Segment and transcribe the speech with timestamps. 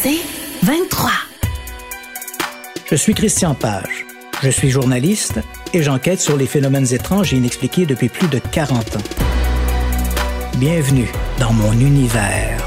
[0.00, 0.20] C'est
[0.62, 1.10] 23.
[2.88, 4.06] Je suis Christian Page.
[4.44, 5.40] Je suis journaliste
[5.74, 9.00] et j'enquête sur les phénomènes étranges et inexpliqués depuis plus de 40 ans.
[10.58, 12.64] Bienvenue dans mon univers.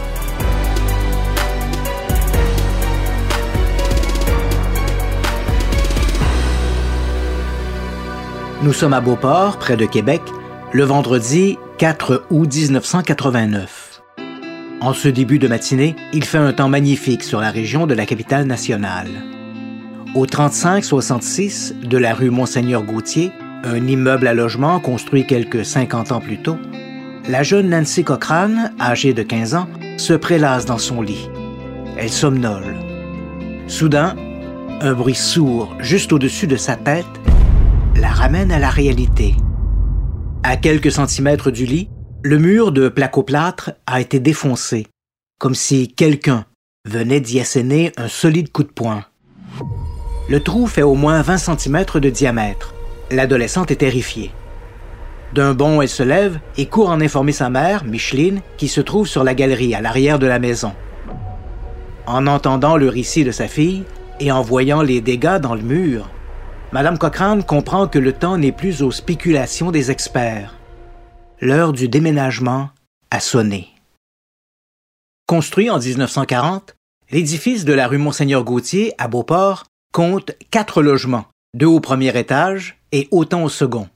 [8.61, 10.21] Nous sommes à Beauport, près de Québec,
[10.73, 13.80] le vendredi 4 août 1989.
[14.82, 18.08] En ce début de matinée, il fait un temps magnifique sur la région de la
[18.08, 19.09] capitale nationale.
[20.16, 23.31] Au 3566 de la rue Monseigneur-Gauthier,
[23.63, 26.57] un immeuble à logement construit quelques 50 ans plus tôt,
[27.30, 29.67] la jeune Nancy Cochrane, âgée de 15 ans,
[29.98, 31.29] se prélasse dans son lit.
[31.95, 32.76] Elle somnole.
[33.68, 34.16] Soudain,
[34.82, 37.05] un bruit sourd juste au-dessus de sa tête
[37.95, 39.35] la ramène à la réalité.
[40.41, 41.88] À quelques centimètres du lit,
[42.23, 44.85] le mur de placo-plâtre a été défoncé,
[45.39, 46.45] comme si quelqu'un
[46.88, 49.05] venait d'y asséner un solide coup de poing.
[50.29, 52.76] Le trou fait au moins 20 cm de diamètre.
[53.09, 54.31] L'adolescente est terrifiée.
[55.34, 59.07] D'un bond, elle se lève et court en informer sa mère, Micheline, qui se trouve
[59.07, 60.74] sur la galerie à l'arrière de la maison.
[62.05, 63.84] En entendant le récit de sa fille
[64.19, 66.09] et en voyant les dégâts dans le mur,
[66.72, 70.56] Madame Cochrane comprend que le temps n'est plus aux spéculations des experts.
[71.44, 72.69] L'heure du déménagement
[73.09, 73.69] a sonné.
[75.25, 76.75] Construit en 1940,
[77.09, 81.25] l'édifice de la rue Monseigneur-Gauthier à Beauport compte quatre logements,
[81.56, 83.89] deux au premier étage et autant au second.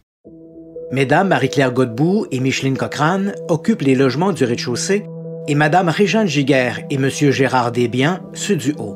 [0.91, 5.05] Mesdames Marie-Claire Godbout et Micheline Cochrane occupent les logements du rez-de-chaussée
[5.47, 8.95] et Madame Réjeanne Giguère et Monsieur Gérard Desbiens ceux du haut.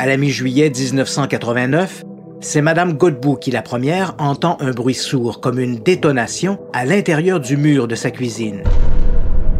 [0.00, 2.02] À la mi-juillet 1989,
[2.44, 7.40] c'est Madame Godbout qui, la première, entend un bruit sourd comme une détonation à l'intérieur
[7.40, 8.62] du mur de sa cuisine.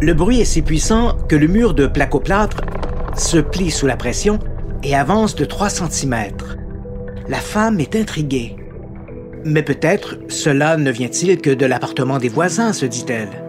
[0.03, 2.61] Le bruit est si puissant que le mur de placoplâtre
[3.17, 4.39] se plie sous la pression
[4.83, 6.15] et avance de 3 cm.
[7.27, 8.55] La femme est intriguée.
[9.47, 13.43] Mais peut-être cela ne vient-il que de l'appartement des voisins, se dit-elle.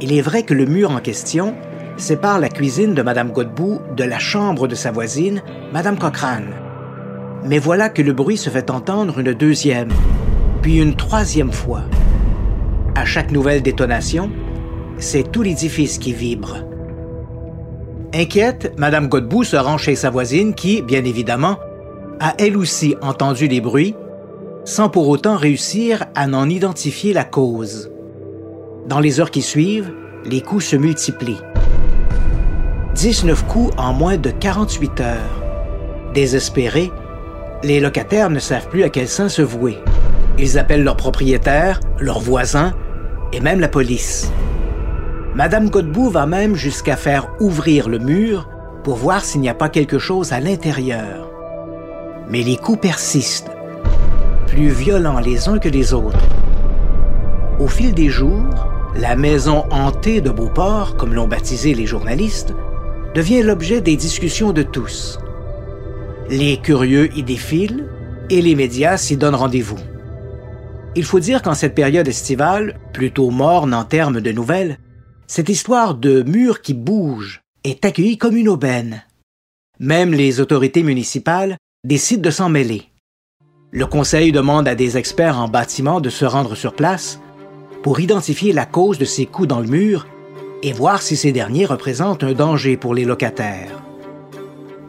[0.00, 1.54] Il est vrai que le mur en question
[1.98, 6.67] sépare la cuisine de Madame Godbout de la chambre de sa voisine, Madame Cochrane.
[7.48, 9.88] Mais voilà que le bruit se fait entendre une deuxième,
[10.60, 11.80] puis une troisième fois.
[12.94, 14.30] À chaque nouvelle détonation,
[14.98, 16.58] c'est tout l'édifice qui vibre.
[18.12, 21.56] Inquiète, Madame Godbout se rend chez sa voisine qui, bien évidemment,
[22.20, 23.94] a elle aussi entendu les bruits,
[24.64, 27.90] sans pour autant réussir à n'en identifier la cause.
[28.86, 29.90] Dans les heures qui suivent,
[30.26, 31.40] les coups se multiplient.
[32.94, 35.42] 19 coups en moins de 48 heures.
[36.12, 36.90] Désespérés,
[37.62, 39.78] les locataires ne savent plus à quel sein se vouer.
[40.38, 42.72] Ils appellent leurs propriétaires, leurs voisins
[43.32, 44.30] et même la police.
[45.34, 48.48] Madame Godbout va même jusqu'à faire ouvrir le mur
[48.84, 51.30] pour voir s'il n'y a pas quelque chose à l'intérieur.
[52.30, 53.50] Mais les coups persistent,
[54.46, 56.24] plus violents les uns que les autres.
[57.58, 62.54] Au fil des jours, la maison hantée de Beauport, comme l'ont baptisé les journalistes,
[63.14, 65.18] devient l'objet des discussions de tous.
[66.30, 67.86] Les curieux y défilent
[68.28, 69.78] et les médias s'y donnent rendez-vous.
[70.94, 74.78] Il faut dire qu'en cette période estivale, plutôt morne en termes de nouvelles,
[75.26, 79.04] cette histoire de mur qui bouge est accueillie comme une aubaine.
[79.78, 82.90] Même les autorités municipales décident de s'en mêler.
[83.70, 87.20] Le conseil demande à des experts en bâtiment de se rendre sur place
[87.82, 90.06] pour identifier la cause de ces coups dans le mur
[90.62, 93.82] et voir si ces derniers représentent un danger pour les locataires.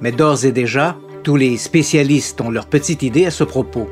[0.02, 0.98] Mais d'ores et déjà,
[1.30, 3.88] tous les spécialistes ont leur petite idée à ce propos.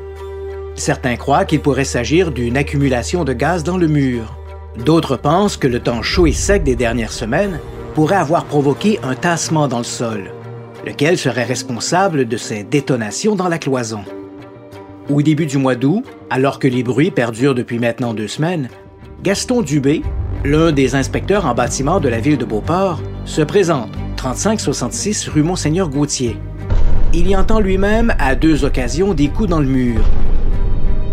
[0.74, 4.36] Certains croient qu'il pourrait s'agir d'une accumulation de gaz dans le mur.
[4.84, 7.60] D'autres pensent que le temps chaud et sec des dernières semaines
[7.94, 10.32] pourrait avoir provoqué un tassement dans le sol,
[10.84, 14.00] lequel serait responsable de ces détonations dans la cloison?
[15.08, 18.68] Au début du mois d'août, alors que les bruits perdurent depuis maintenant deux semaines,
[19.22, 20.02] Gaston Dubé,
[20.44, 25.88] l'un des inspecteurs en bâtiment de la ville de Beauport, se présente 3566 rue Monseigneur
[25.88, 26.36] Gauthier
[27.14, 30.00] il y entend lui-même à deux occasions des coups dans le mur.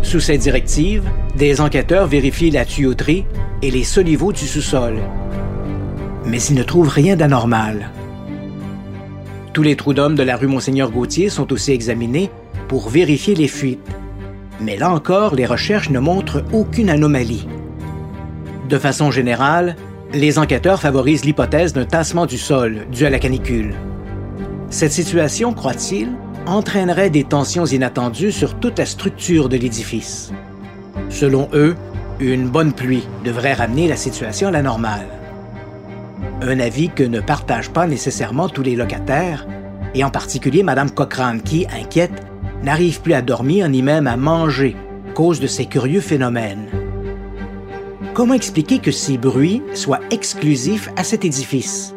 [0.01, 1.03] Sous cette directive,
[1.37, 3.25] des enquêteurs vérifient la tuyauterie
[3.61, 4.99] et les soliveaux du sous-sol.
[6.25, 7.89] Mais ils ne trouvent rien d'anormal.
[9.53, 12.29] Tous les trous d'hommes de la rue Monseigneur Gauthier sont aussi examinés
[12.67, 13.87] pour vérifier les fuites.
[14.59, 17.47] Mais là encore, les recherches ne montrent aucune anomalie.
[18.67, 19.75] De façon générale,
[20.13, 23.75] les enquêteurs favorisent l'hypothèse d'un tassement du sol dû à la canicule.
[24.75, 26.09] Cette situation, croit-il,
[26.45, 30.33] entraînerait des tensions inattendues sur toute la structure de l'édifice.
[31.09, 31.77] Selon eux,
[32.19, 35.07] une bonne pluie devrait ramener la situation à la normale.
[36.41, 39.47] un avis que ne partagent pas nécessairement tous les locataires,
[39.93, 42.21] et en particulier Mme Cochrane qui, inquiète,
[42.61, 44.75] n'arrive plus à dormir ni même à manger
[45.13, 46.67] cause de ces curieux phénomènes.
[48.13, 51.95] Comment expliquer que ces bruits soient exclusifs à cet édifice?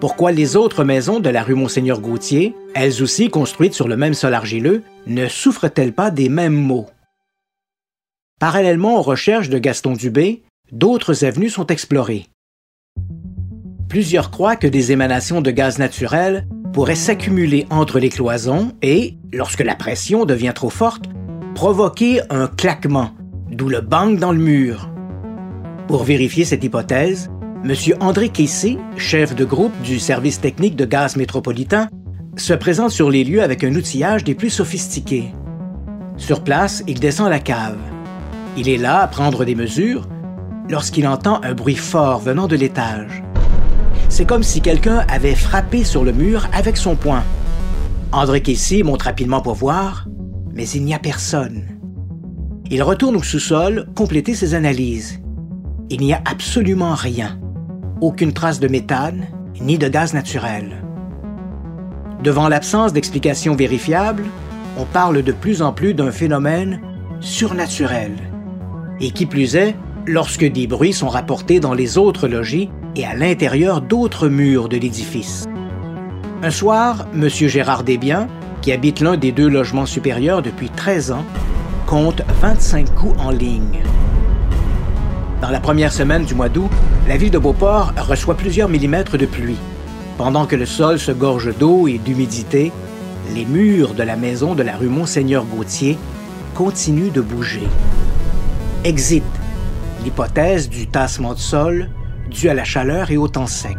[0.00, 4.14] Pourquoi les autres maisons de la rue Monseigneur Gauthier, elles aussi construites sur le même
[4.14, 6.86] sol argileux, ne souffrent-elles pas des mêmes maux?
[8.38, 12.26] Parallèlement aux recherches de Gaston Dubé, d'autres avenues sont explorées.
[13.88, 19.64] Plusieurs croient que des émanations de gaz naturel pourraient s'accumuler entre les cloisons et, lorsque
[19.64, 21.06] la pression devient trop forte,
[21.56, 23.10] provoquer un claquement,
[23.50, 24.88] d'où le bang dans le mur.
[25.88, 27.30] Pour vérifier cette hypothèse,
[27.64, 27.74] M.
[27.98, 31.88] André Kessé, chef de groupe du service technique de gaz métropolitain,
[32.36, 35.34] se présente sur les lieux avec un outillage des plus sophistiqués.
[36.16, 37.78] Sur place, il descend la cave.
[38.56, 40.08] Il est là à prendre des mesures
[40.68, 43.24] lorsqu'il entend un bruit fort venant de l'étage.
[44.08, 47.24] C'est comme si quelqu'un avait frappé sur le mur avec son poing.
[48.12, 50.06] André Kessy monte rapidement pour voir,
[50.54, 51.64] mais il n'y a personne.
[52.70, 55.20] Il retourne au sous-sol compléter ses analyses.
[55.90, 57.38] Il n'y a absolument rien.
[58.00, 59.26] Aucune trace de méthane,
[59.60, 60.84] ni de gaz naturel.
[62.22, 64.24] Devant l'absence d'explications vérifiables,
[64.78, 66.80] on parle de plus en plus d'un phénomène
[67.18, 68.12] surnaturel.
[69.00, 69.74] Et qui plus est,
[70.06, 74.76] lorsque des bruits sont rapportés dans les autres logis et à l'intérieur d'autres murs de
[74.76, 75.46] l'édifice.
[76.44, 77.28] Un soir, M.
[77.28, 78.28] Gérard Desbiens,
[78.62, 81.24] qui habite l'un des deux logements supérieurs depuis 13 ans,
[81.86, 83.82] compte 25 coups en ligne.
[85.40, 86.70] Dans la première semaine du mois d'août,
[87.06, 89.58] la ville de Beauport reçoit plusieurs millimètres de pluie.
[90.16, 92.72] Pendant que le sol se gorge d'eau et d'humidité,
[93.34, 95.96] les murs de la maison de la rue Monseigneur Gauthier
[96.54, 97.68] continuent de bouger.
[98.82, 99.22] Exit
[100.02, 101.88] l'hypothèse du tassement de sol
[102.28, 103.76] dû à la chaleur et au temps sec.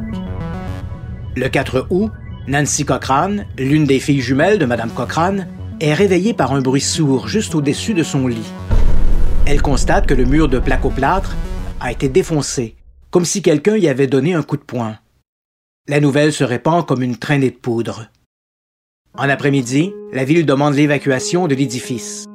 [1.35, 2.09] Le 4 août,
[2.47, 5.47] Nancy Cochrane, l'une des filles jumelles de Mme Cochrane,
[5.81, 8.49] est réveillée par un bruit sourd juste au-dessus de son lit.
[9.45, 11.35] Elle constate que le mur de plaque-au-plâtre
[11.79, 12.75] a été défoncé,
[13.11, 14.97] comme si quelqu'un y avait donné un coup de poing.
[15.87, 18.07] La nouvelle se répand comme une traînée de poudre.
[19.17, 22.25] En après-midi, la ville demande l'évacuation de l'édifice.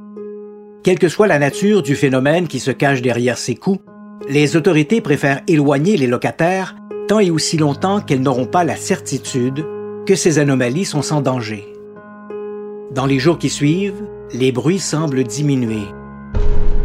[0.82, 3.80] Quelle que soit la nature du phénomène qui se cache derrière ces coups,
[4.28, 6.74] les autorités préfèrent éloigner les locataires
[7.06, 9.64] tant et aussi longtemps qu'elles n'auront pas la certitude
[10.06, 11.66] que ces anomalies sont sans danger.
[12.90, 15.84] Dans les jours qui suivent, les bruits semblent diminuer.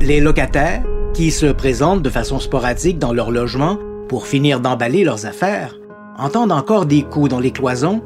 [0.01, 0.83] Les locataires,
[1.19, 3.77] qui se présentent de façon sporadique dans leur logement
[4.07, 5.77] pour finir d'emballer leurs affaires,
[6.17, 8.01] entendent encore des coups dans les cloisons,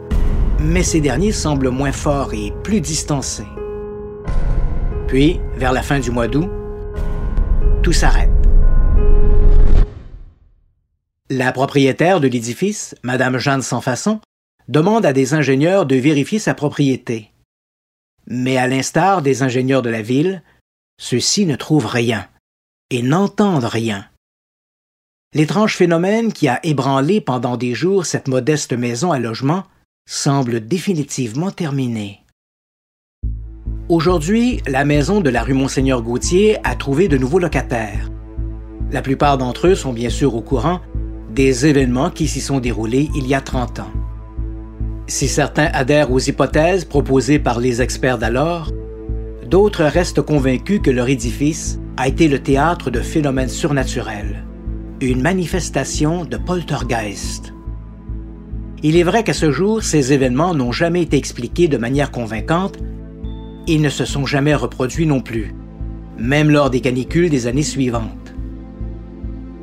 [0.60, 3.46] mais ces derniers semblent moins forts et plus distancés.
[5.08, 6.50] Puis, vers la fin du mois d'août,
[7.84, 8.32] tout s'arrête.
[11.30, 14.22] La propriétaire de l'édifice, Madame Jeanne Sans-Façon,
[14.70, 17.30] demande à des ingénieurs de vérifier sa propriété.
[18.26, 20.42] Mais à l'instar des ingénieurs de la ville,
[20.98, 22.26] ceux-ci ne trouvent rien
[22.90, 24.06] et n'entendent rien.
[25.34, 29.64] L'étrange phénomène qui a ébranlé pendant des jours cette modeste maison à logement
[30.08, 32.20] semble définitivement terminé.
[33.90, 38.10] Aujourd'hui, la maison de la rue Monseigneur Gauthier a trouvé de nouveaux locataires.
[38.92, 40.82] La plupart d'entre eux sont bien sûr au courant
[41.32, 43.92] des événements qui s'y sont déroulés il y a 30 ans.
[45.08, 48.72] Si certains adhèrent aux hypothèses proposées par les experts d'alors,
[49.50, 54.44] d'autres restent convaincus que leur édifice a été le théâtre de phénomènes surnaturels,
[55.02, 57.54] une manifestation de poltergeist.
[58.82, 62.78] Il est vrai qu'à ce jour, ces événements n'ont jamais été expliqués de manière convaincante
[63.68, 65.56] ils ne se sont jamais reproduits non plus,
[66.18, 68.36] même lors des canicules des années suivantes.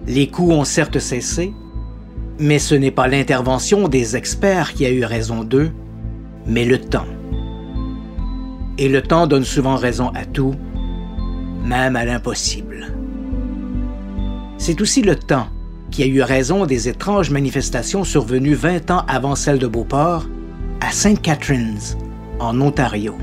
[0.06, 1.52] Les coups ont certes cessé,
[2.38, 5.70] mais ce n'est pas l'intervention des experts qui a eu raison d'eux,
[6.46, 7.06] mais le temps.
[8.78, 10.54] Et le temps donne souvent raison à tout,
[11.64, 12.92] même à l'impossible.
[14.58, 15.48] C'est aussi le temps
[15.90, 20.26] qui a eu raison des étranges manifestations survenues 20 ans avant celles de Beauport
[20.80, 21.20] à St.
[21.20, 21.96] Catharines,
[22.38, 23.16] en Ontario.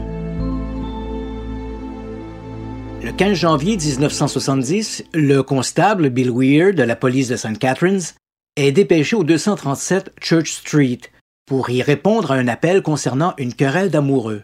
[3.04, 7.58] Le 15 janvier 1970, le constable Bill Weir de la police de St.
[7.58, 8.02] Catharines
[8.58, 11.00] est dépêché au 237 Church Street
[11.46, 14.44] pour y répondre à un appel concernant une querelle d'amoureux.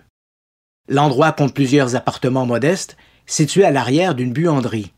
[0.88, 4.94] L'endroit compte plusieurs appartements modestes situés à l'arrière d'une buanderie.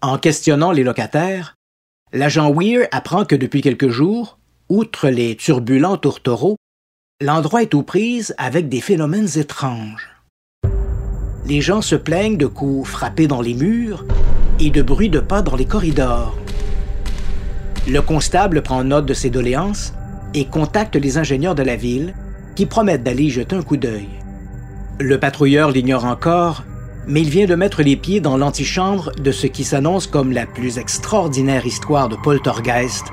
[0.00, 1.54] En questionnant les locataires,
[2.12, 4.38] l'agent Weir apprend que depuis quelques jours,
[4.68, 6.56] outre les turbulents tourtereaux,
[7.20, 10.14] l'endroit est aux prises avec des phénomènes étranges
[11.46, 14.04] les gens se plaignent de coups frappés dans les murs
[14.60, 16.36] et de bruits de pas dans les corridors.
[17.86, 19.92] Le constable prend note de ses doléances
[20.32, 22.14] et contacte les ingénieurs de la ville
[22.56, 24.08] qui promettent d'aller y jeter un coup d'œil.
[25.00, 26.64] Le patrouilleur l'ignore encore,
[27.06, 30.46] mais il vient de mettre les pieds dans l'antichambre de ce qui s'annonce comme la
[30.46, 33.06] plus extraordinaire histoire de poltergeist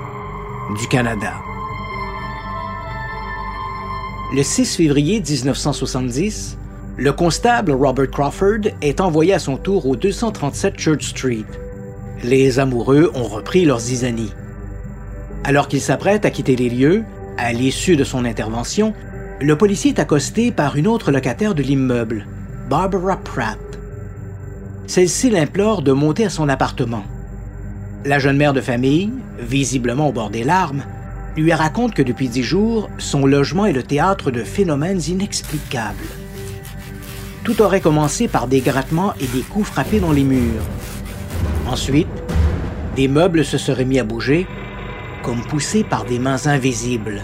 [0.78, 1.32] du Canada.
[4.34, 6.56] Le 6 février 1970,
[6.96, 11.44] le constable Robert Crawford est envoyé à son tour au 237 Church Street.
[12.24, 14.32] Les amoureux ont repris leurs zizanies.
[15.44, 17.02] Alors qu'il s'apprête à quitter les lieux,
[17.36, 18.94] à l'issue de son intervention,
[19.40, 22.26] le policier est accosté par une autre locataire de l'immeuble,
[22.70, 23.71] Barbara Pratt.
[24.86, 27.04] Celle-ci l'implore de monter à son appartement.
[28.04, 30.82] La jeune mère de famille, visiblement au bord des larmes,
[31.36, 35.96] lui raconte que depuis dix jours, son logement est le théâtre de phénomènes inexplicables.
[37.44, 40.62] Tout aurait commencé par des grattements et des coups frappés dans les murs.
[41.66, 42.08] Ensuite,
[42.96, 44.46] des meubles se seraient mis à bouger,
[45.22, 47.22] comme poussés par des mains invisibles,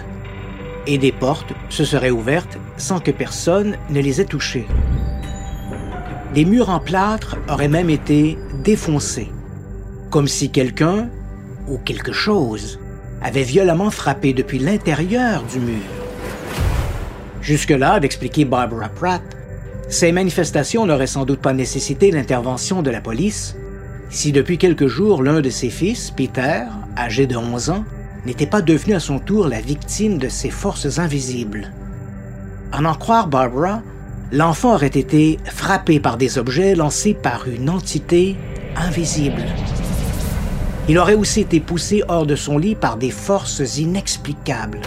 [0.87, 4.67] et des portes se seraient ouvertes sans que personne ne les ait touchées.
[6.39, 9.29] Des murs en plâtre auraient même été défoncés,
[10.09, 11.09] comme si quelqu'un
[11.67, 12.79] ou quelque chose
[13.21, 15.83] avait violemment frappé depuis l'intérieur du mur.
[17.43, 19.21] Jusque-là, d'expliquer Barbara Pratt,
[19.89, 23.57] ces manifestations n'auraient sans doute pas nécessité l'intervention de la police
[24.09, 26.61] si depuis quelques jours l'un de ses fils, Peter,
[26.97, 27.85] âgé de 11 ans,
[28.27, 31.73] n'était pas devenu à son tour la victime de ces forces invisibles.
[32.71, 33.83] À en croire Barbara,
[34.33, 38.37] l'enfant aurait été frappé par des objets lancés par une entité
[38.77, 39.43] invisible.
[40.89, 44.81] Il aurait aussi été poussé hors de son lit par des forces inexplicables.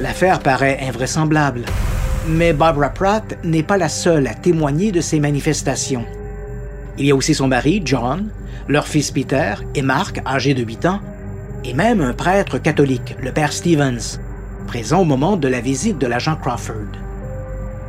[0.00, 1.64] L'affaire paraît invraisemblable,
[2.28, 6.04] mais Barbara Pratt n'est pas la seule à témoigner de ces manifestations.
[6.98, 8.28] Il y a aussi son mari, John,
[8.68, 11.00] leur fils Peter et Mark, âgés de 8 ans,
[11.64, 14.20] et même un prêtre catholique, le père Stevens,
[14.68, 17.07] présent au moment de la visite de l'agent Crawford.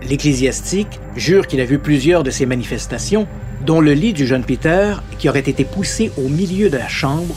[0.08, 3.27] L'ecclésiastique jure qu'il a vu plusieurs de ces manifestations,
[3.65, 7.36] dont le lit du jeune Peter qui aurait été poussé au milieu de la chambre,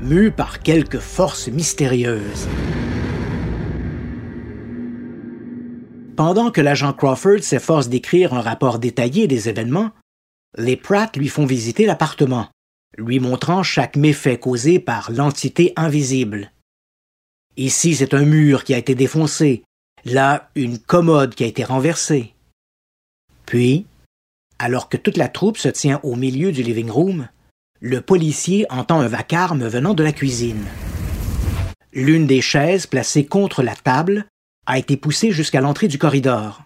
[0.00, 2.48] mu par quelque force mystérieuse.
[6.16, 9.90] Pendant que l'agent Crawford s'efforce d'écrire un rapport détaillé des événements,
[10.56, 12.48] les Pratt lui font visiter l'appartement,
[12.96, 16.52] lui montrant chaque méfait causé par l'entité invisible.
[17.56, 19.64] Ici, c'est un mur qui a été défoncé,
[20.04, 22.34] là, une commode qui a été renversée.
[23.46, 23.86] Puis,
[24.58, 27.28] alors que toute la troupe se tient au milieu du living room,
[27.80, 30.64] le policier entend un vacarme venant de la cuisine.
[31.92, 34.26] L'une des chaises placées contre la table
[34.66, 36.62] a été poussé jusqu'à l'entrée du corridor.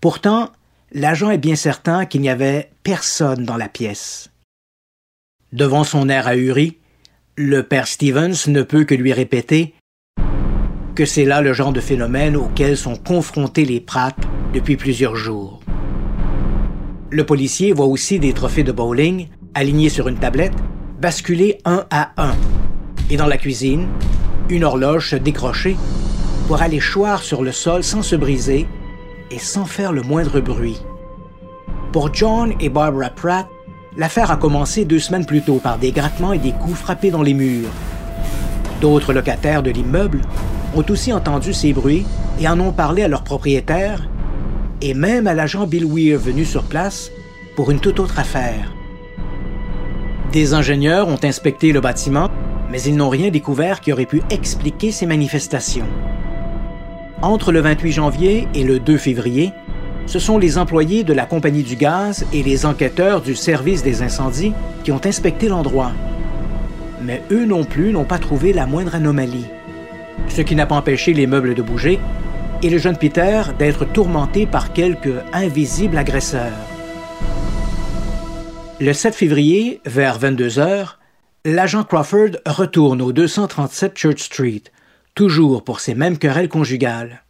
[0.00, 0.52] Pourtant,
[0.92, 4.30] l'agent est bien certain qu'il n'y avait personne dans la pièce.
[5.52, 6.78] Devant son air ahuri,
[7.36, 9.74] le père Stevens ne peut que lui répéter
[10.98, 14.18] que c'est là le genre de phénomène auquel sont confrontés les prates
[14.52, 15.60] depuis plusieurs jours.
[17.12, 20.56] Le policier voit aussi des trophées de bowling alignés sur une tablette,
[21.00, 22.34] basculés un à un.
[23.10, 23.86] Et dans la cuisine,
[24.48, 25.76] une horloge se décrocher
[26.48, 28.66] pour aller choir sur le sol sans se briser
[29.30, 30.80] et sans faire le moindre bruit.
[31.92, 33.46] Pour John et Barbara Pratt,
[33.96, 37.22] l'affaire a commencé deux semaines plus tôt par des grattements et des coups frappés dans
[37.22, 37.70] les murs.
[38.80, 40.22] D'autres locataires de l'immeuble
[40.78, 42.06] ont aussi entendu ces bruits
[42.40, 44.08] et en ont parlé à leur propriétaire
[44.80, 47.10] et même à l'agent Bill Weir venu sur place
[47.56, 48.72] pour une toute autre affaire.
[50.30, 52.30] Des ingénieurs ont inspecté le bâtiment,
[52.70, 55.86] mais ils n'ont rien découvert qui aurait pu expliquer ces manifestations.
[57.22, 59.52] Entre le 28 janvier et le 2 février,
[60.06, 64.02] ce sont les employés de la compagnie du gaz et les enquêteurs du service des
[64.02, 64.52] incendies
[64.84, 65.90] qui ont inspecté l'endroit.
[67.02, 69.46] Mais eux non plus n'ont pas trouvé la moindre anomalie,
[70.28, 71.98] ce qui n'a pas empêché les meubles de bouger
[72.62, 76.66] et le jeune Peter d'être tourmenté par quelques invisibles agresseurs.
[78.80, 80.98] Le 7 février, vers 22 heures,
[81.44, 84.62] l'agent Crawford retourne au 237 Church Street
[85.14, 87.24] toujours pour ces mêmes querelles conjugales.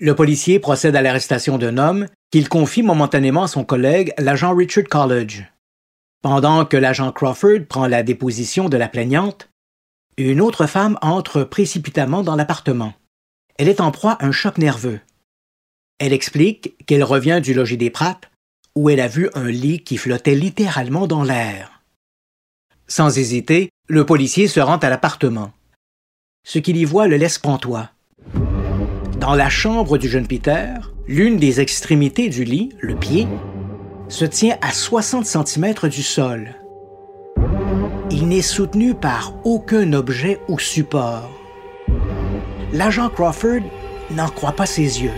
[0.00, 4.88] Le policier procède à l'arrestation d'un homme qu'il confie momentanément à son collègue, l'agent Richard
[4.90, 5.44] College.
[6.22, 9.48] Pendant que l'agent Crawford prend la déposition de la plaignante,
[10.18, 12.94] une autre femme entre précipitamment dans l'appartement.
[13.58, 15.00] Elle est en proie à un choc nerveux.
[15.98, 18.30] Elle explique qu'elle revient du logis des Pratt,
[18.74, 21.82] où elle a vu un lit qui flottait littéralement dans l'air.
[22.88, 25.52] Sans hésiter, le policier se rend à l'appartement.
[26.44, 27.90] Ce qu'il y voit le laisse pantois.
[29.20, 30.74] Dans la chambre du jeune Peter,
[31.06, 33.28] l'une des extrémités du lit, le pied,
[34.08, 36.54] se tient à 60 cm du sol.
[38.12, 41.30] Il n'est soutenu par aucun objet ou support.
[42.74, 43.62] L'agent Crawford
[44.10, 45.14] n'en croit pas ses yeux.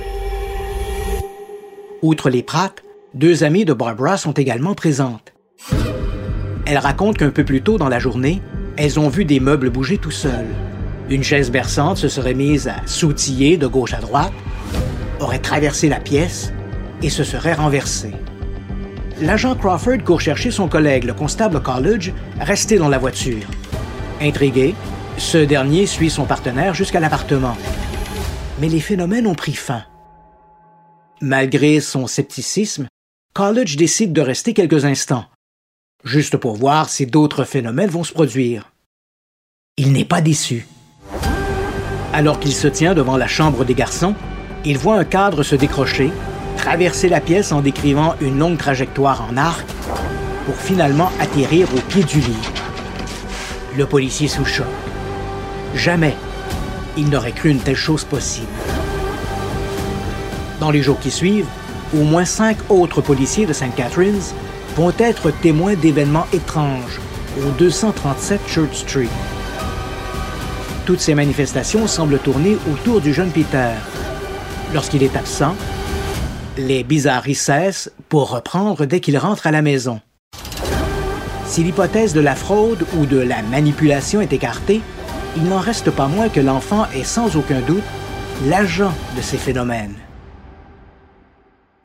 [2.02, 5.34] Outre les Pratt, deux amies de Barbara sont également présentes.
[6.66, 8.40] Elles racontent qu'un peu plus tôt dans la journée,
[8.76, 10.54] elles ont vu des meubles bouger tout seuls.
[11.10, 14.32] Une chaise berçante se serait mise à sautiller de gauche à droite,
[15.18, 16.52] aurait traversé la pièce
[17.02, 18.14] et se serait renversée.
[19.24, 23.46] L'agent Crawford court chercher son collègue, le constable College, resté dans la voiture.
[24.20, 24.74] Intrigué,
[25.16, 27.56] ce dernier suit son partenaire jusqu'à l'appartement.
[28.60, 29.82] Mais les phénomènes ont pris fin.
[31.22, 32.86] Malgré son scepticisme,
[33.32, 35.24] College décide de rester quelques instants,
[36.04, 38.72] juste pour voir si d'autres phénomènes vont se produire.
[39.78, 40.66] Il n'est pas déçu.
[42.12, 44.14] Alors qu'il se tient devant la chambre des garçons,
[44.66, 46.12] il voit un cadre se décrocher,
[46.56, 49.66] traverser la pièce en décrivant une longue trajectoire en arc,
[50.46, 52.48] pour finalement atterrir au pied du lit.
[53.76, 54.66] Le policier sous choc.
[55.74, 56.14] Jamais
[56.96, 58.46] il n'aurait cru une telle chose possible.
[60.60, 61.48] Dans les jours qui suivent,
[61.92, 63.74] au moins cinq autres policiers de St.
[63.74, 64.20] Catharines
[64.76, 67.00] vont être témoins d'événements étranges
[67.38, 69.08] au 237 Church Street.
[70.86, 73.70] Toutes ces manifestations semblent tourner autour du jeune Peter.
[74.72, 75.56] Lorsqu'il est absent,
[76.56, 80.00] les bizarreries cessent pour reprendre dès qu'il rentre à la maison.
[81.46, 84.80] Si l'hypothèse de la fraude ou de la manipulation est écartée,
[85.36, 87.84] il n'en reste pas moins que l'enfant est sans aucun doute
[88.46, 89.94] l'agent de ces phénomènes.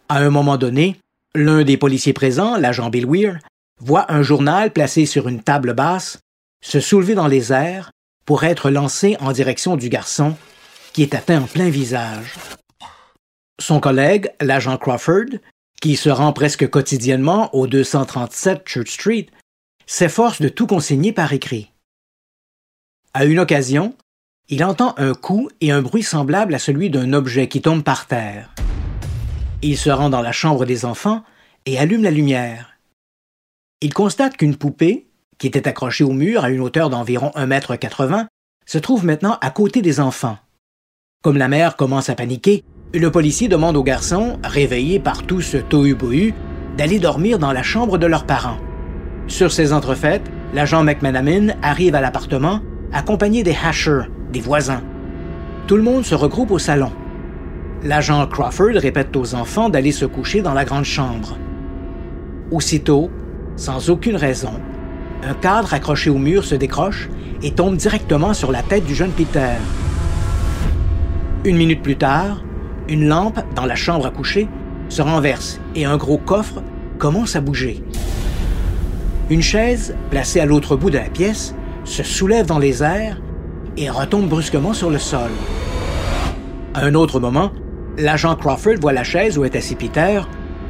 [0.07, 0.97] À un moment donné,
[1.35, 3.39] l'un des policiers présents, l'agent Bill Weir,
[3.79, 6.19] voit un journal placé sur une table basse
[6.61, 7.91] se soulever dans les airs
[8.25, 10.35] pour être lancé en direction du garçon
[10.93, 12.33] qui est atteint en plein visage.
[13.59, 15.37] Son collègue, l'agent Crawford,
[15.81, 19.27] qui se rend presque quotidiennement au 237 Church Street,
[19.85, 21.71] s'efforce de tout consigner par écrit.
[23.13, 23.95] À une occasion,
[24.47, 28.07] il entend un coup et un bruit semblable à celui d'un objet qui tombe par
[28.07, 28.53] terre.
[29.61, 31.23] Il se rend dans la chambre des enfants
[31.65, 32.77] et allume la lumière.
[33.81, 35.07] Il constate qu'une poupée,
[35.37, 38.27] qui était accrochée au mur à une hauteur d'environ 1,80 m,
[38.65, 40.37] se trouve maintenant à côté des enfants.
[41.23, 42.63] Comme la mère commence à paniquer,
[42.97, 46.33] le policier demande aux garçons, réveillés par tout ce tohu-bohu,
[46.75, 48.57] d'aller dormir dans la chambre de leurs parents.
[49.27, 50.23] Sur ces entrefaites,
[50.55, 54.81] l'agent McManaman arrive à l'appartement accompagné des hashers, des voisins.
[55.67, 56.91] Tout le monde se regroupe au salon.
[57.83, 61.37] L'agent Crawford répète aux enfants d'aller se coucher dans la grande chambre.
[62.49, 63.11] Aussitôt,
[63.55, 64.53] sans aucune raison,
[65.23, 67.07] un cadre accroché au mur se décroche
[67.43, 69.53] et tombe directement sur la tête du jeune Peter.
[71.45, 72.41] Une minute plus tard,
[72.89, 74.47] une lampe dans la chambre à coucher
[74.89, 76.63] se renverse et un gros coffre
[76.97, 77.83] commence à bouger.
[79.29, 83.21] Une chaise, placée à l'autre bout de la pièce, se soulève dans les airs
[83.77, 85.29] et retombe brusquement sur le sol.
[86.73, 87.51] À un autre moment,
[87.97, 90.21] l'agent Crawford voit la chaise où est assis Peter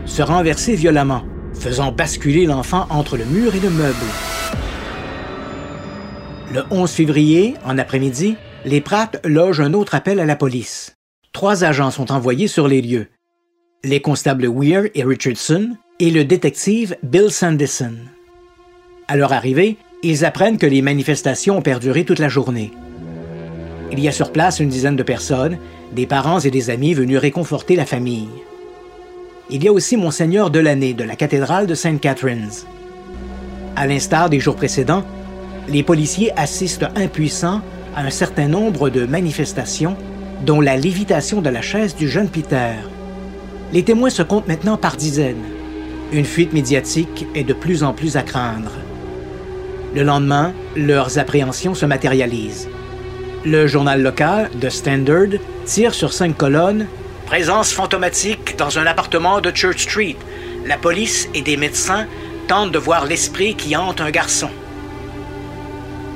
[0.05, 3.95] se renverser violemment, faisant basculer l'enfant entre le mur et le meuble.
[6.53, 10.98] Le 11 février, en après-midi, les Pratt logent un autre appel à la police.
[11.31, 13.07] Trois agents sont envoyés sur les lieux.
[13.83, 17.93] Les constables Weir et Richardson et le détective Bill Sanderson.
[19.07, 22.71] À leur arrivée, ils apprennent que les manifestations ont perduré toute la journée.
[23.91, 25.57] Il y a sur place une dizaine de personnes,
[25.93, 28.29] des parents et des amis venus réconforter la famille.
[29.49, 31.99] Il y a aussi Monseigneur Delaney de la cathédrale de St.
[31.99, 32.51] Catharines.
[33.75, 35.03] À l'instar des jours précédents,
[35.67, 37.61] les policiers assistent impuissants
[37.95, 39.95] à un certain nombre de manifestations,
[40.45, 42.73] dont la lévitation de la chaise du jeune Peter.
[43.73, 45.43] Les témoins se comptent maintenant par dizaines.
[46.11, 48.71] Une fuite médiatique est de plus en plus à craindre.
[49.95, 52.69] Le lendemain, leurs appréhensions se matérialisent.
[53.45, 56.87] Le journal local, The Standard, tire sur cinq colonnes
[57.25, 60.15] Présence fantomatique dans un appartement de Church Street.
[60.65, 62.07] La police et des médecins
[62.47, 64.49] tentent de voir l'esprit qui hante un garçon.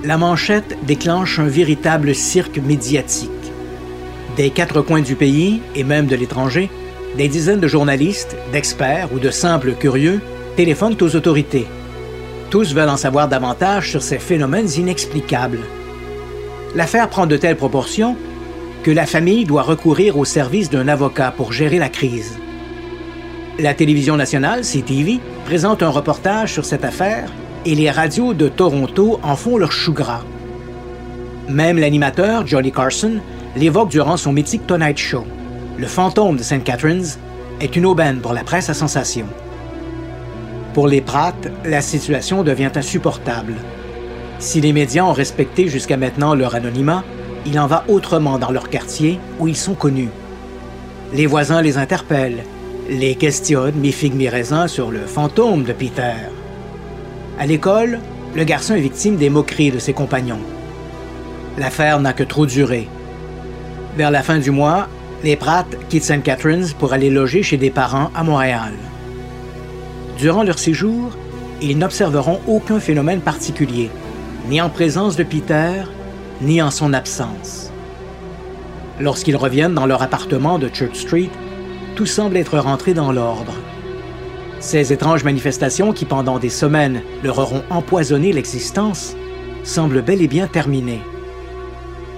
[0.03, 3.29] La manchette déclenche un véritable cirque médiatique.
[4.37, 6.69] Des quatre coins du pays, et même de l'étranger,
[7.17, 10.21] des dizaines de journalistes, d'experts ou de simples curieux
[10.55, 11.67] téléphonent aux autorités.
[12.49, 15.59] Tous veulent en savoir davantage sur ces phénomènes inexplicables.
[16.75, 18.15] L'affaire prend de telles proportions
[18.81, 22.37] que la famille doit recourir au service d'un avocat pour gérer la crise.
[23.59, 27.31] La télévision nationale, CTV, présente un reportage sur cette affaire
[27.65, 30.23] et les radios de Toronto en font leur chou gras.
[31.47, 33.19] Même l'animateur, Johnny Carson,
[33.55, 35.25] l'évoque durant son mythique Tonight Show.
[35.77, 36.63] Le fantôme de St.
[36.63, 37.05] Catharines
[37.61, 39.25] est une aubaine pour la presse à sensation.
[40.73, 41.35] Pour les Pratt,
[41.65, 43.53] la situation devient insupportable.
[44.39, 47.03] Si les médias ont respecté jusqu'à maintenant leur anonymat,
[47.45, 50.09] il en va autrement dans leur quartier où ils sont connus.
[51.13, 52.43] Les voisins les interpellent,
[52.89, 56.13] les questionnent mi-figue mi-raisin sur le fantôme de Peter.
[57.39, 57.99] À l'école,
[58.35, 60.41] le garçon est victime des moqueries de ses compagnons.
[61.57, 62.87] L'affaire n'a que trop duré.
[63.95, 64.87] Vers la fin du mois,
[65.23, 66.23] les Pratt quittent St.
[66.23, 68.73] Catharines pour aller loger chez des parents à Montréal.
[70.17, 71.11] Durant leur séjour,
[71.61, 73.91] ils n'observeront aucun phénomène particulier,
[74.49, 75.83] ni en présence de Peter,
[76.41, 77.71] ni en son absence.
[78.99, 81.29] Lorsqu'ils reviennent dans leur appartement de Church Street,
[81.95, 83.53] tout semble être rentré dans l'ordre.
[84.59, 89.15] Ces étranges manifestations qui, pendant des semaines, leur auront empoisonné l'existence,
[89.63, 91.01] semblent bel et bien terminées.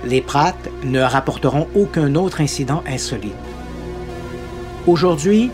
[0.05, 3.33] Les Pratt ne rapporteront aucun autre incident insolite.
[4.85, 5.49] Aujourd'hui,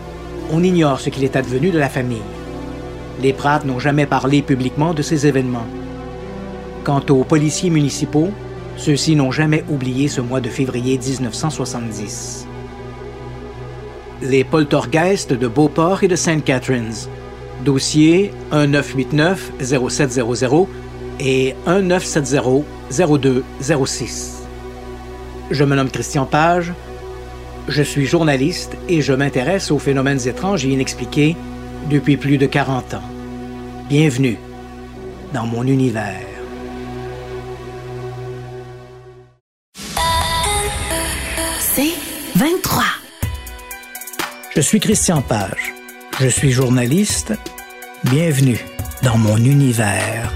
[0.50, 2.20] on ignore ce qu'il est advenu de la famille.
[3.22, 5.64] Les Pratt n'ont jamais parlé publiquement de ces événements.
[6.84, 8.28] Quant aux policiers municipaux,
[8.76, 12.46] ceux-ci n'ont jamais oublié ce mois de février 1970.
[14.20, 16.44] Les poltergeists de Beauport et de St.
[16.44, 17.08] Catharines.
[17.64, 20.66] Dossier 1989-0700
[21.20, 24.41] et 1970-0206.
[25.52, 26.72] Je me nomme Christian Page.
[27.68, 31.36] Je suis journaliste et je m'intéresse aux phénomènes étranges et inexpliqués
[31.90, 33.02] depuis plus de 40 ans.
[33.86, 34.38] Bienvenue
[35.34, 36.24] dans mon univers.
[41.60, 41.92] C'est
[42.36, 42.82] 23.
[44.56, 45.74] Je suis Christian Page.
[46.18, 47.34] Je suis journaliste.
[48.04, 48.64] Bienvenue
[49.02, 50.32] dans mon univers.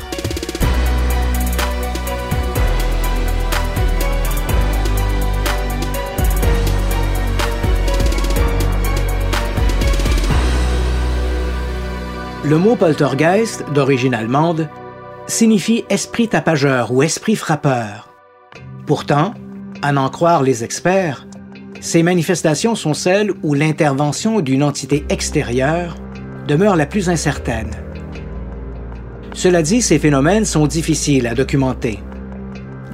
[12.49, 14.69] Le mot poltergeist, d'origine allemande,
[15.27, 18.15] signifie esprit tapageur ou esprit frappeur.
[18.87, 19.35] Pourtant,
[19.83, 21.27] à n'en croire les experts,
[21.81, 25.97] ces manifestations sont celles où l'intervention d'une entité extérieure
[26.47, 27.73] demeure la plus incertaine.
[29.33, 31.99] Cela dit, ces phénomènes sont difficiles à documenter.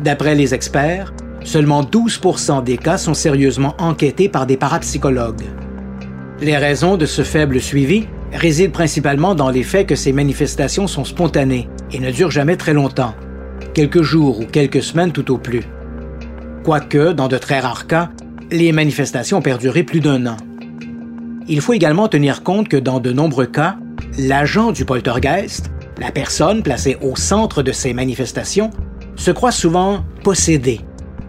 [0.02, 1.12] D'après les experts,
[1.44, 5.44] seulement 12% des cas sont sérieusement enquêtés par des parapsychologues.
[6.40, 11.04] Les raisons de ce faible suivi réside principalement dans les faits que ces manifestations sont
[11.04, 13.14] spontanées et ne durent jamais très longtemps,
[13.74, 15.62] quelques jours ou quelques semaines tout au plus.
[16.64, 18.10] Quoique, dans de très rares cas,
[18.50, 20.36] les manifestations ont perduré plus d'un an.
[21.48, 23.76] Il faut également tenir compte que dans de nombreux cas,
[24.18, 28.70] l'agent du poltergeist, la personne placée au centre de ces manifestations,
[29.16, 30.80] se croit souvent possédé,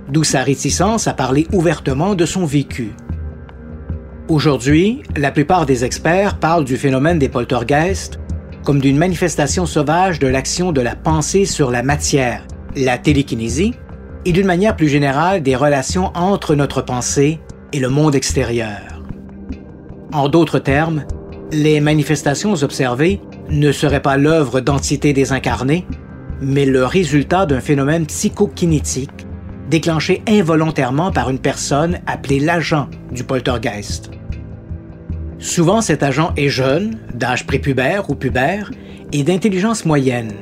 [0.09, 2.93] d'où sa réticence à parler ouvertement de son vécu.
[4.29, 8.19] Aujourd'hui, la plupart des experts parlent du phénomène des poltergeists
[8.63, 13.73] comme d'une manifestation sauvage de l'action de la pensée sur la matière, la télékinésie,
[14.23, 17.41] et d'une manière plus générale des relations entre notre pensée
[17.73, 19.01] et le monde extérieur.
[20.13, 21.03] En d'autres termes,
[21.51, 25.85] les manifestations observées ne seraient pas l'œuvre d'entités désincarnées,
[26.41, 29.27] mais le résultat d'un phénomène psychokinétique
[29.69, 34.11] déclenché involontairement par une personne appelée l'agent du poltergeist.
[35.39, 38.71] Souvent, cet agent est jeune, d'âge prépubère ou pubère,
[39.11, 40.33] et d'intelligence moyenne.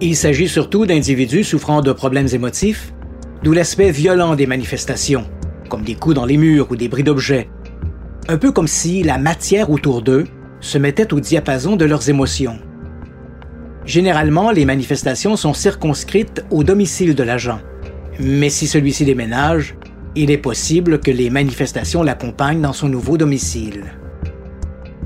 [0.00, 2.92] Il s'agit surtout d'individus souffrant de problèmes émotifs,
[3.42, 5.26] d'où l'aspect violent des manifestations,
[5.68, 7.48] comme des coups dans les murs ou des bris d'objets.
[8.28, 10.24] Un peu comme si la matière autour d'eux
[10.60, 12.58] se mettait au diapason de leurs émotions.
[13.84, 17.60] Généralement, les manifestations sont circonscrites au domicile de l'agent.
[18.18, 19.76] Mais si celui-ci déménage,
[20.14, 23.84] il est possible que les manifestations l'accompagnent dans son nouveau domicile.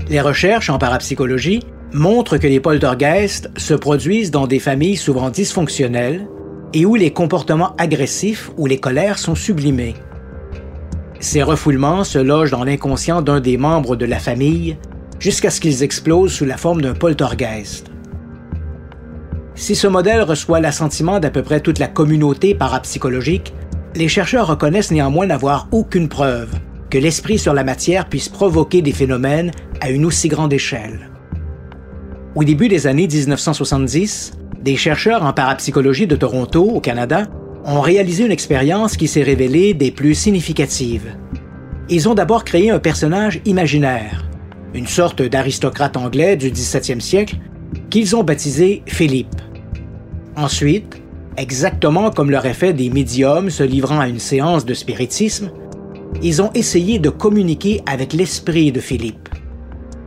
[0.09, 6.27] Les recherches en parapsychologie montrent que les poltergeists se produisent dans des familles souvent dysfonctionnelles
[6.73, 9.95] et où les comportements agressifs ou les colères sont sublimés.
[11.19, 14.77] Ces refoulements se logent dans l'inconscient d'un des membres de la famille
[15.19, 17.90] jusqu'à ce qu'ils explosent sous la forme d'un poltergeist.
[19.61, 23.53] Si ce modèle reçoit l'assentiment d'à peu près toute la communauté parapsychologique,
[23.93, 26.49] les chercheurs reconnaissent néanmoins n'avoir aucune preuve
[26.89, 31.11] que l'esprit sur la matière puisse provoquer des phénomènes à une aussi grande échelle.
[32.33, 34.31] Au début des années 1970,
[34.63, 37.27] des chercheurs en parapsychologie de Toronto, au Canada,
[37.63, 41.15] ont réalisé une expérience qui s'est révélée des plus significatives.
[41.87, 44.25] Ils ont d'abord créé un personnage imaginaire,
[44.73, 47.35] une sorte d'aristocrate anglais du 17e siècle,
[47.91, 49.35] qu'ils ont baptisé Philippe.
[50.35, 51.01] Ensuite,
[51.37, 55.51] exactement comme l'auraient fait des médiums se livrant à une séance de spiritisme,
[56.21, 59.29] ils ont essayé de communiquer avec l'esprit de Philippe.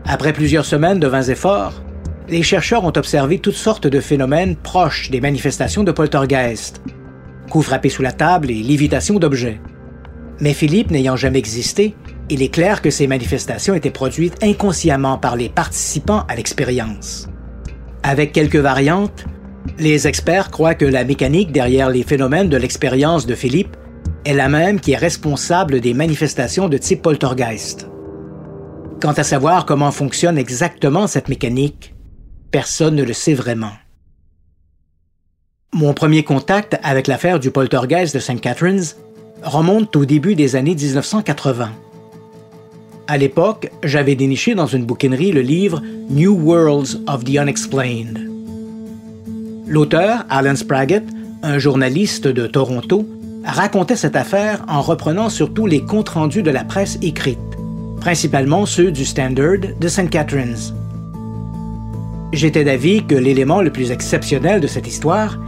[0.04, 1.82] Après plusieurs semaines de vains efforts,
[2.28, 6.80] les chercheurs ont observé toutes sortes de phénomènes proches des manifestations de poltergeist.
[7.50, 9.60] Coups frappés sous la table et lévitation d'objets.
[10.40, 11.94] Mais Philippe n'ayant jamais existé,
[12.30, 17.28] il est clair que ces manifestations étaient produites inconsciemment par les participants à l'expérience.
[18.02, 19.26] Avec quelques variantes,
[19.78, 23.76] les experts croient que la mécanique derrière les phénomènes de l'expérience de Philippe
[24.24, 27.88] est la même qui est responsable des manifestations de type poltergeist.
[29.00, 31.94] Quant à savoir comment fonctionne exactement cette mécanique,
[32.50, 33.72] personne ne le sait vraiment.
[35.72, 38.40] Mon premier contact avec l'affaire du poltergeist de St.
[38.40, 38.84] Catharines
[39.42, 41.70] remonte au début des années 1980.
[43.08, 48.23] À l'époque, j'avais déniché dans une bouquinerie le livre New Worlds of the Unexplained.
[49.66, 51.04] L'auteur, Alan Spraggett,
[51.42, 53.08] un journaliste de Toronto,
[53.44, 57.38] racontait cette affaire en reprenant surtout les comptes rendus de la presse écrite,
[57.98, 60.10] principalement ceux du Standard de St.
[60.10, 60.74] Catharines.
[62.32, 65.38] J'étais d'avis que l'élément le plus exceptionnel de cette histoire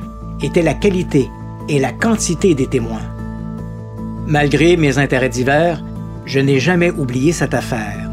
[0.43, 1.29] était la qualité
[1.69, 3.03] et la quantité des témoins.
[4.27, 5.83] Malgré mes intérêts divers,
[6.25, 8.11] je n'ai jamais oublié cette affaire.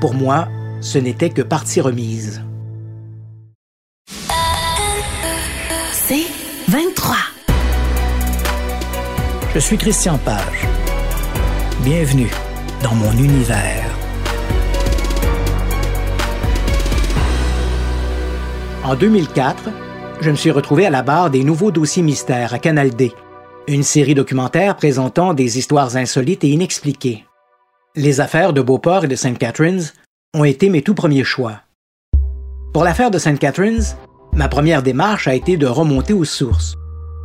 [0.00, 0.48] Pour moi,
[0.80, 2.42] ce n'était que partie remise.
[9.56, 10.68] Je suis Christian Page.
[11.82, 12.30] Bienvenue
[12.82, 13.88] dans mon univers.
[18.84, 19.70] En 2004,
[20.20, 23.14] je me suis retrouvé à la barre des nouveaux dossiers mystères à Canal D
[23.66, 27.24] une série documentaire présentant des histoires insolites et inexpliquées.
[27.94, 29.38] Les affaires de Beauport et de St.
[29.38, 29.84] Catharines
[30.34, 31.62] ont été mes tout premiers choix.
[32.74, 33.38] Pour l'affaire de St.
[33.38, 33.96] Catharines,
[34.34, 36.74] ma première démarche a été de remonter aux sources.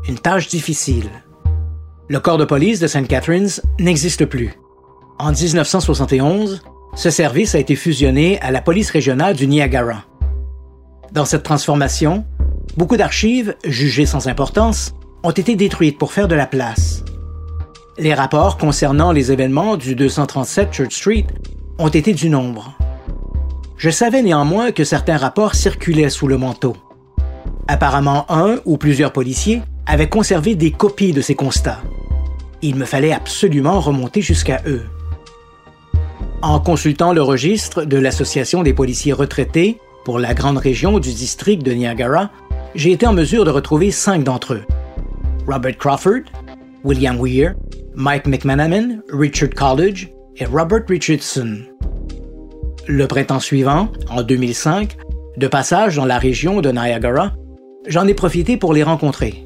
[0.07, 1.09] Une tâche difficile.
[2.11, 3.07] Le corps de police de St.
[3.07, 3.47] Catharines
[3.79, 4.51] n'existe plus.
[5.17, 6.61] En 1971,
[6.93, 10.03] ce service a été fusionné à la police régionale du Niagara.
[11.13, 12.25] Dans cette transformation,
[12.75, 14.91] beaucoup d'archives, jugées sans importance,
[15.23, 17.05] ont été détruites pour faire de la place.
[17.97, 21.27] Les rapports concernant les événements du 237 Church Street
[21.79, 22.77] ont été du nombre.
[23.77, 26.75] Je savais néanmoins que certains rapports circulaient sous le manteau.
[27.69, 31.79] Apparemment, un ou plusieurs policiers avaient conservé des copies de ces constats.
[32.61, 34.83] Il me fallait absolument remonter jusqu'à eux.
[36.41, 41.63] En consultant le registre de l'Association des policiers retraités pour la grande région du district
[41.63, 42.31] de Niagara,
[42.73, 44.63] j'ai été en mesure de retrouver cinq d'entre eux.
[45.47, 46.23] Robert Crawford,
[46.83, 47.53] William Weir,
[47.95, 51.59] Mike McManaman, Richard College et Robert Richardson.
[52.87, 54.97] Le printemps suivant, en 2005,
[55.37, 57.33] de passage dans la région de Niagara,
[57.87, 59.45] j'en ai profité pour les rencontrer.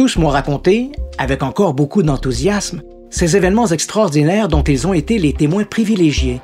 [0.00, 5.34] Tous m'ont raconté, avec encore beaucoup d'enthousiasme, ces événements extraordinaires dont ils ont été les
[5.34, 6.40] témoins privilégiés.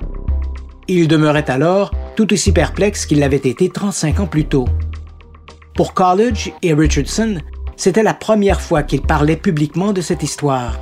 [0.89, 4.67] Ils demeuraient alors tout aussi perplexes qu'ils l'avaient été 35 ans plus tôt.
[5.75, 7.39] Pour College et Richardson,
[7.79, 10.79] c'était la première fois qu'il parlait publiquement de cette histoire.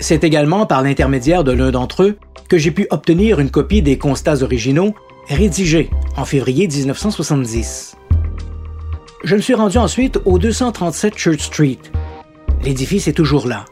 [0.00, 2.16] C'est également par l'intermédiaire de l'un d'entre eux
[2.48, 4.94] que j'ai pu obtenir une copie des constats originaux
[5.28, 7.97] rédigés en février 1970.
[9.24, 11.78] Je me suis rendu ensuite au 237 Church Street.
[12.62, 13.64] L'édifice est toujours là.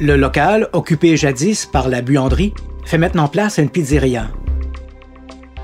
[0.00, 2.52] Le local, occupé jadis par la buanderie,
[2.84, 4.28] fait maintenant place à une pizzeria.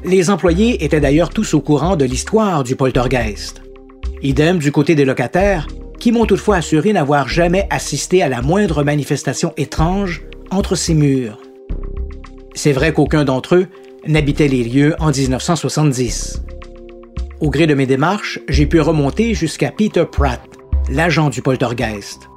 [0.03, 3.61] Les employés étaient d'ailleurs tous au courant de l'histoire du poltergeist.
[4.23, 5.67] Idem du côté des locataires,
[5.99, 11.39] qui m'ont toutefois assuré n'avoir jamais assisté à la moindre manifestation étrange entre ces murs.
[12.55, 13.67] C'est vrai qu'aucun d'entre eux
[14.07, 16.43] n'habitait les lieux en 1970.
[17.41, 20.41] Au gré de mes démarches, j'ai pu remonter jusqu'à Peter Pratt,
[20.89, 22.31] l'agent du poltergeist.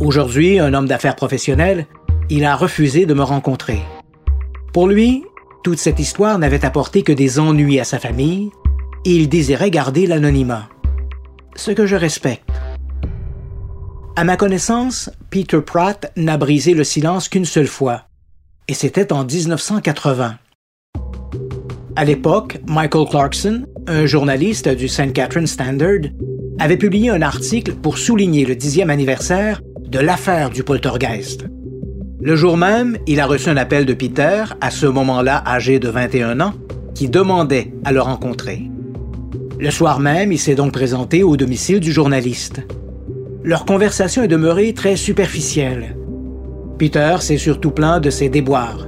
[0.00, 1.86] Aujourd'hui, un homme d'affaires professionnel,
[2.30, 3.78] il a refusé de me rencontrer.
[4.72, 5.24] Pour lui,
[5.62, 8.50] toute cette histoire n'avait apporté que des ennuis à sa famille
[9.04, 10.68] et il désirait garder l'anonymat
[11.56, 12.48] ce que je respecte.
[14.16, 18.08] À ma connaissance, Peter Pratt n'a brisé le silence qu'une seule fois,
[18.68, 20.38] et c'était en 1980.
[21.96, 25.12] À l'époque, Michael Clarkson, un journaliste du St.
[25.12, 26.10] Catherine Standard,
[26.58, 31.44] avait publié un article pour souligner le dixième anniversaire de l'affaire du poltergeist.
[32.20, 35.88] Le jour même, il a reçu un appel de Peter, à ce moment-là âgé de
[35.88, 36.54] 21 ans,
[36.94, 38.70] qui demandait à le rencontrer.
[39.58, 42.62] Le soir même, il s'est donc présenté au domicile du journaliste.
[43.42, 45.96] Leur conversation est demeurée très superficielle.
[46.78, 48.86] Peter s'est surtout plaint de ses déboires.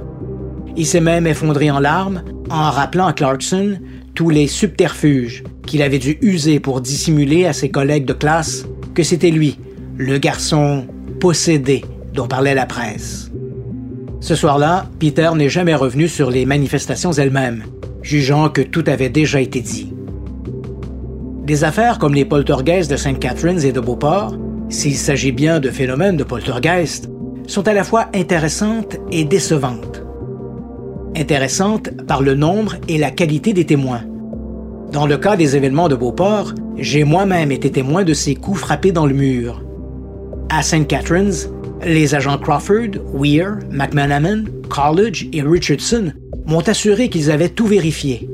[0.75, 3.77] Il s'est même effondré en larmes en rappelant à Clarkson
[4.17, 9.03] tous les subterfuges qu'il avait dû user pour dissimuler à ses collègues de classe que
[9.03, 9.59] c'était lui,
[9.95, 10.87] le garçon
[11.19, 13.29] possédé dont parlait la presse.
[14.19, 17.65] Ce soir-là, Peter n'est jamais revenu sur les manifestations elles-mêmes,
[18.01, 19.93] jugeant que tout avait déjà été dit.
[21.45, 23.19] Des affaires comme les poltergeists de St.
[23.19, 24.35] Catharines et de Beauport,
[24.69, 27.07] s'il s'agit bien de phénomènes de poltergeist,
[27.45, 30.06] sont à la fois intéressantes et décevantes.
[31.17, 34.03] Intéressantes par le nombre et la qualité des témoins.
[34.91, 38.91] Dans le cas des événements de Beauport, j'ai moi-même été témoin de ces coups frappés
[38.91, 39.63] dans le mur.
[40.49, 40.85] À St.
[40.85, 41.33] Catharines,
[41.83, 46.13] les agents Crawford, Weir, McManaman, College et Richardson
[46.45, 48.29] m'ont assuré qu'ils avaient tout vérifié.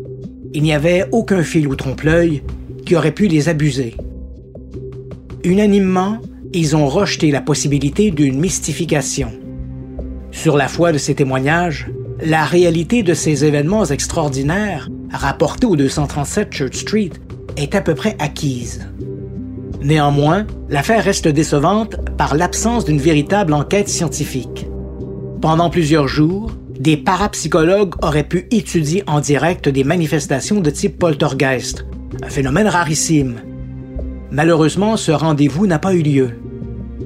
[0.54, 2.43] Il n'y avait aucun fil ou trompe-l'œil
[2.86, 3.96] qui aurait pu les abuser.
[5.46, 6.17] Unanimement,
[6.52, 9.32] ils ont rejeté la possibilité d'une mystification.
[10.32, 11.88] Sur la foi de ces témoignages,
[12.21, 17.12] la réalité de ces événements extraordinaires, rapportés au 237 Church Street,
[17.58, 18.88] est à peu près acquise.
[19.82, 24.67] Néanmoins, l'affaire reste décevante par l'absence d'une véritable enquête scientifique.
[25.41, 31.86] Pendant plusieurs jours, des parapsychologues auraient pu étudier en direct des manifestations de type poltergeist,
[32.23, 33.36] un phénomène rarissime.
[34.32, 36.32] Malheureusement, ce rendez-vous n'a pas eu lieu.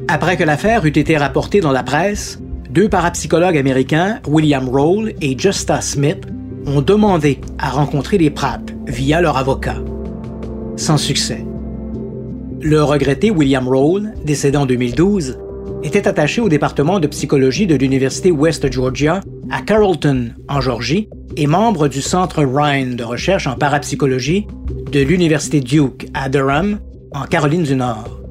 [0.08, 2.39] Après que l'affaire eut été rapportée dans la presse,
[2.78, 6.28] deux parapsychologues américains, William Roll et Justa Smith,
[6.68, 9.78] ont demandé à rencontrer les Pratt via leur avocat.
[10.76, 11.44] Sans succès.
[12.62, 15.40] Le regretté William Roll, décédé en 2012,
[15.82, 21.48] était attaché au département de psychologie de l'Université West Georgia à Carrollton, en Georgie, et
[21.48, 24.46] membre du Centre Rhine de recherche en parapsychologie
[24.92, 26.78] de l'Université Duke à Durham,
[27.12, 28.22] en Caroline du Nord.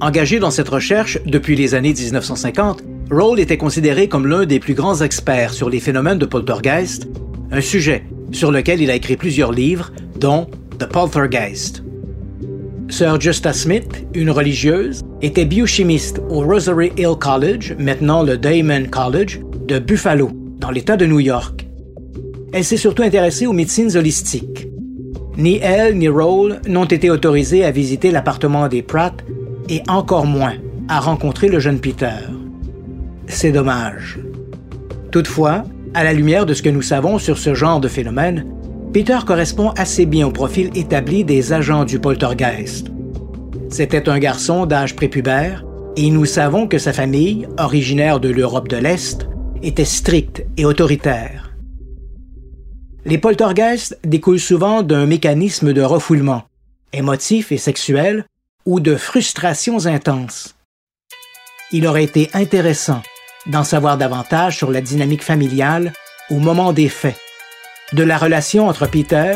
[0.00, 4.72] Engagé dans cette recherche depuis les années 1950, Roll était considéré comme l'un des plus
[4.72, 7.06] grands experts sur les phénomènes de poltergeist,
[7.50, 10.46] un sujet sur lequel il a écrit plusieurs livres, dont
[10.78, 11.84] The Poltergeist.
[12.88, 19.40] Sir Justa Smith, une religieuse, était biochimiste au Rosary Hill College, maintenant le Damon College,
[19.68, 21.66] de Buffalo, dans l'État de New York.
[22.54, 24.68] Elle s'est surtout intéressée aux médecines holistiques.
[25.36, 29.22] Ni elle ni Roll n'ont été autorisés à visiter l'appartement des Pratt
[29.68, 30.54] et encore moins
[30.88, 32.08] à rencontrer le jeune Peter.
[33.26, 34.18] C'est dommage.
[35.10, 38.46] Toutefois, à la lumière de ce que nous savons sur ce genre de phénomène,
[38.92, 42.88] Peter correspond assez bien au profil établi des agents du poltergeist.
[43.70, 45.64] C'était un garçon d'âge prépubère
[45.96, 49.28] et nous savons que sa famille, originaire de l'Europe de l'Est,
[49.62, 51.54] était stricte et autoritaire.
[53.04, 56.44] Les poltergeists découlent souvent d'un mécanisme de refoulement,
[56.92, 58.26] émotif et sexuel,
[58.64, 60.54] ou de frustrations intenses.
[61.72, 63.02] Il aurait été intéressant
[63.46, 65.92] d'en savoir davantage sur la dynamique familiale
[66.30, 67.18] au moment des faits,
[67.92, 69.34] de la relation entre Peter,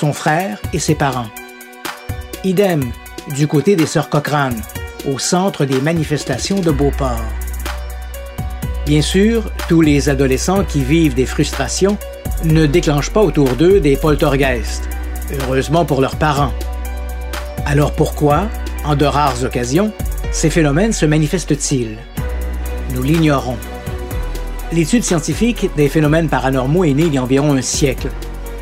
[0.00, 1.28] son frère et ses parents.
[2.44, 2.90] Idem
[3.36, 4.60] du côté des sœurs Cochrane,
[5.06, 7.22] au centre des manifestations de Beauport.
[8.86, 11.96] Bien sûr, tous les adolescents qui vivent des frustrations
[12.44, 14.88] ne déclenchent pas autour d'eux des poltergeists,
[15.40, 16.52] heureusement pour leurs parents.
[17.64, 18.48] Alors pourquoi,
[18.84, 19.92] en de rares occasions,
[20.32, 21.96] ces phénomènes se manifestent-ils?
[22.94, 23.56] Nous l'ignorons.
[24.70, 28.08] L'étude scientifique des phénomènes paranormaux est née il y a environ un siècle,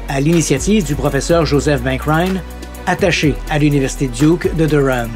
[0.09, 2.41] à l'initiative du professeur Joseph Bankrine,
[2.87, 5.11] attaché à l'Université Duke de Durham.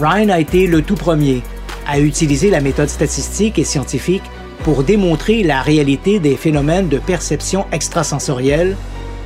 [0.00, 1.42] Ryan a été le tout premier
[1.86, 4.22] à utiliser la méthode statistique et scientifique
[4.64, 8.76] pour démontrer la réalité des phénomènes de perception extrasensorielle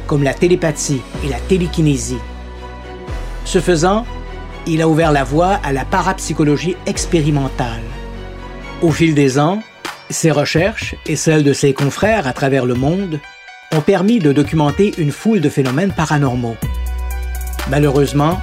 [0.07, 2.19] comme la télépathie et la télékinésie.
[3.45, 4.07] Ce faisant,
[4.67, 7.83] il a ouvert la voie à la parapsychologie expérimentale.
[8.83, 9.63] Au fil des ans,
[10.11, 13.21] ses recherches et celles de ses confrères à travers le monde
[13.75, 16.57] ont permis de documenter une foule de phénomènes paranormaux.
[17.71, 18.41] Malheureusement,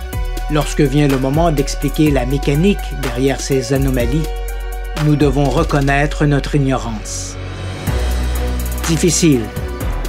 [0.51, 4.25] lorsque vient le moment d'expliquer la mécanique derrière ces anomalies,
[5.05, 7.37] nous devons reconnaître notre ignorance.
[8.87, 9.43] Difficile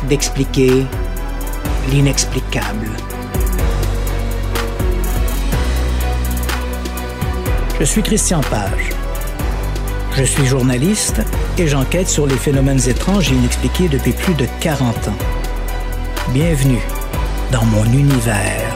[0.08, 0.86] d'expliquer
[1.90, 2.88] l'inexplicable.
[7.78, 9.03] Je suis Christian Page.
[10.16, 11.22] Je suis journaliste
[11.58, 15.18] et j'enquête sur les phénomènes étranges et inexpliqués depuis plus de 40 ans.
[16.32, 16.82] Bienvenue
[17.50, 18.73] dans mon univers.